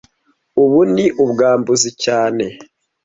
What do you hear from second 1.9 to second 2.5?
cyane